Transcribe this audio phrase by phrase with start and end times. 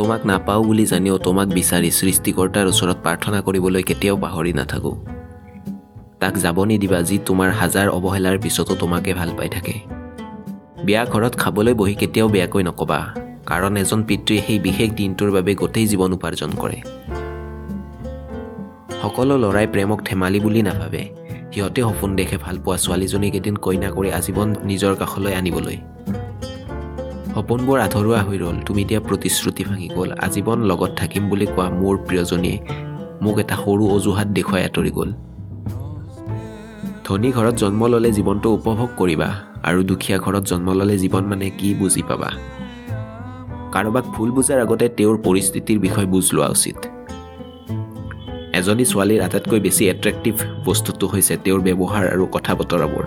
[0.00, 4.96] তোমাক নাপাওঁ বুলি জানিও তোমাক বিচাৰি সৃষ্টিকৰ্তাৰ ওচৰত প্ৰাৰ্থনা কৰিবলৈ কেতিয়াও পাহৰি নাথাকোঁ।
[6.20, 9.74] তাক যাব নিদিবা যি তোমাৰ হাজাৰ অৱহেলাৰ পিছতো তোমাকে ভাল পাই থাকে।
[10.86, 13.00] বিয়া ঘৰত খাবলৈ বহি কেতিয়াও বেয়াকৈ নকবা
[13.46, 16.78] কাৰণ এজন পিতৃয়ে সেই বিশেষ দিনটোৰ বাবে গোটেই জীৱন উপাৰ্জন কৰে।
[19.02, 21.02] সকলো ল'ৰাই প্ৰেমক ধেমালি বুলি নাভাবে।
[21.52, 25.76] সিহঁতে সপোন দেখে ভাল পোৱা ছোৱালীজনীক এদিন কইনা কৰি আজীৱন নিজৰ কাষলৈ আনিবলৈ।
[27.34, 31.94] সপোনবোৰ আধৰুৱা হৈ ৰ'ল। তুমি দিয়া প্ৰতিশ্ৰুতি ভাঙি গ'ল। আজীৱন লগত থাকিম বুলি কোৱা মোৰ
[32.06, 32.56] প্ৰিয়জনীয়ে
[33.22, 35.10] মোক এটা সৰু অজুহাত দেখুৱাই আঁতৰি গ'ল।
[37.06, 39.28] ধনী ঘৰত জন্ম ল'লে জীৱনটো উপভোগ কৰিবা
[39.68, 42.30] আৰু দুখীয়া ঘৰত জন্ম ল'লে জীৱন মানে কি বুজি পাবা।
[43.74, 46.78] কাৰোবাক ভুল বুজাৰ আগতে তেওঁৰ পৰিস্থিতিৰ বিষয়ে বুজ লোৱা উচিত।
[48.58, 53.04] এজনী ছোৱালীৰ আটাইতকৈ বেছি এট্ৰেক্টিভ বস্তুটো হৈছে তেওঁৰ ব্যৱহাৰ আৰু কথা বতৰাবোৰ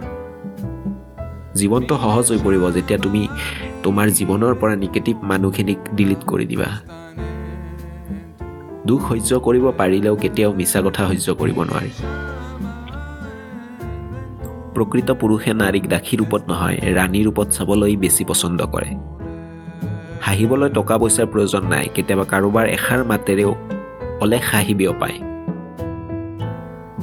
[1.59, 3.21] জীৱনটো সহজ হৈ পৰিব যেতিয়া তুমি
[3.83, 6.69] তোমাৰ জীৱনৰ পৰা নিগেটিভ মানুহখিনিক ডিলিট কৰি দিবা।
[8.85, 11.91] দুখ সহ্য কৰিব পাৰিলেও কেতিয়াও মিছা কথা সহ্য কৰিব নোৱাৰি।
[14.75, 18.89] প্ৰকৃত পুৰুষে নাৰীক দাসী ৰূপত নহয় ৰাণী ৰূপত চাবলৈ বেছি পচন্দ কৰে।
[20.25, 23.51] হাঁহিবলৈ টকা পইচাৰ প্ৰয়োজন নাই কেতিয়াবা কাৰোবাৰ এষাৰ মাতেৰেও
[24.23, 25.17] অলেখ হাঁহি বিয়পায়।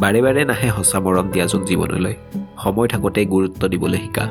[0.03, 2.15] বাৰে বাৰে নাহে সঁচা মৰম দিয়াজন জীৱনলৈ।
[2.63, 4.25] সময় থাকোঁতে গুৰুত্ব দিবলৈ শিকা।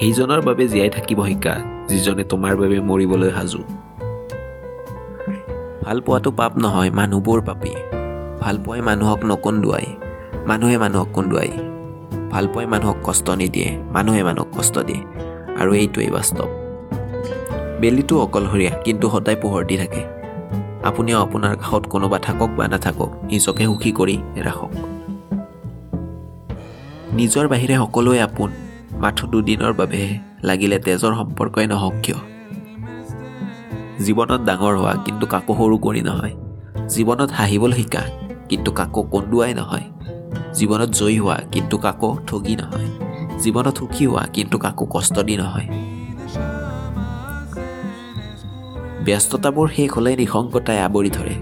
[0.00, 1.54] সেইজনৰ বাবে জীয়াই থাকিব শিকা
[1.88, 3.60] যিজনে তোমাৰ বাবে মৰিবলৈ সাজু।
[5.84, 7.72] ভাল পোৱাটো পাপ নহয় মানুহবোৰ পাপী।
[8.40, 9.86] ভাল পোৱাই মানুহক নকন্দুৱাই
[10.46, 11.50] মানুহে মানুহক কন্দুৱাই।
[12.30, 15.02] ভাল পোৱাই মানুহক কষ্ট নিদিয়ে মানুহে মানুহক কষ্ট দিয়ে
[15.60, 16.48] আৰু এইটোৱেই বাস্তৱ।
[17.80, 20.02] বেলিটো অকলশৰীয়া কিন্তু সদায় পোহৰ দি থাকে।
[20.82, 24.72] আপুনিও আপোনাৰ কাষত কোনোবা থাকক বা নাথাকক নিজকে সুখী কৰি ৰাখক।
[27.12, 28.50] নিজৰ বাহিৰে সকলোৱে আপোন
[29.04, 30.10] মাথো দুদিনৰ বাবেহে
[30.48, 32.18] লাগিলে তেজৰ সম্পৰ্কই নহওক কিয়?
[34.04, 36.34] জীৱনত ডাঙৰ হোৱা কিন্তু কাকো সৰু কৰি নহয়।
[36.88, 38.02] জীৱনত হাঁহিবলৈ শিকা
[38.48, 39.86] কিন্তু কাকো কন্দুৱাই নহয়।
[40.54, 42.90] জীৱনত জয়ী হোৱা কিন্তু কাকো ঠগি নহয়।
[43.38, 45.68] জীৱনত সুখী হোৱা কিন্তু কাকো কষ্ট দি নহয়।
[49.04, 51.34] ব্যস্ততাবোৰ শেষ হ'লে নিশংকতাই আৱৰি ধৰে।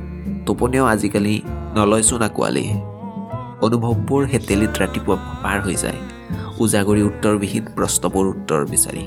[0.47, 1.35] টোপনিও আজিকালি
[1.77, 2.67] নলয়চোন আঁকোৱালি
[3.65, 6.01] অনুভৱবোৰ হেতেলিত ৰাতিপুৱা পাৰ হৈ যায়।
[6.59, 9.05] উজাগৰি উত্তৰবিহীন প্ৰশ্নবোৰ উত্তৰ বিচাৰি।